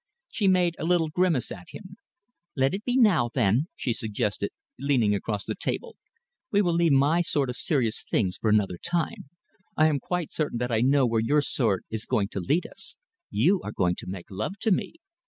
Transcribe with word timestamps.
She 0.29 0.47
made 0.47 0.75
a 0.79 0.83
little 0.83 1.09
grimace 1.09 1.51
at 1.51 1.69
him. 1.73 1.95
"Let 2.55 2.73
it 2.73 2.83
be 2.83 2.97
now, 2.97 3.29
then," 3.31 3.67
she 3.75 3.93
suggested, 3.93 4.49
leaning 4.79 5.13
across 5.13 5.45
the 5.45 5.53
table. 5.53 5.95
"We 6.51 6.59
will 6.63 6.73
leave 6.73 6.93
my 6.93 7.21
sort 7.21 7.51
of 7.51 7.55
serious 7.55 8.01
things 8.03 8.35
for 8.37 8.49
another 8.49 8.79
time. 8.83 9.29
I 9.77 9.85
am 9.85 9.99
quite 9.99 10.31
certain 10.31 10.57
that 10.57 10.71
I 10.71 10.81
know 10.81 11.05
where 11.05 11.21
your 11.21 11.43
sort 11.43 11.83
is 11.91 12.07
going 12.07 12.29
to 12.29 12.39
lead 12.39 12.65
us. 12.65 12.97
You 13.29 13.61
are 13.61 13.71
going 13.71 13.93
to 13.97 14.07
make 14.09 14.31
love 14.31 14.57
to 14.61 14.71
me." 14.71 14.95